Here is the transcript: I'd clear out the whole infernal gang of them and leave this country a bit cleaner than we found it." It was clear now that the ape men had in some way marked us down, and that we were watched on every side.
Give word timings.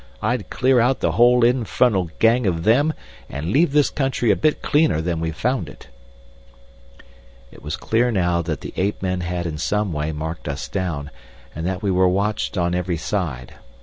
I'd 0.19 0.49
clear 0.49 0.79
out 0.79 0.99
the 0.99 1.11
whole 1.11 1.45
infernal 1.45 2.09
gang 2.17 2.47
of 2.47 2.63
them 2.63 2.91
and 3.29 3.51
leave 3.51 3.71
this 3.71 3.91
country 3.91 4.31
a 4.31 4.35
bit 4.35 4.63
cleaner 4.63 4.99
than 4.99 5.19
we 5.19 5.29
found 5.29 5.69
it." 5.69 5.89
It 7.51 7.61
was 7.61 7.77
clear 7.77 8.09
now 8.09 8.41
that 8.41 8.61
the 8.61 8.73
ape 8.77 9.03
men 9.03 9.19
had 9.21 9.45
in 9.45 9.59
some 9.59 9.93
way 9.93 10.11
marked 10.11 10.47
us 10.47 10.67
down, 10.67 11.11
and 11.53 11.67
that 11.67 11.83
we 11.83 11.91
were 11.91 12.09
watched 12.09 12.57
on 12.57 12.73
every 12.73 12.97
side. 12.97 13.53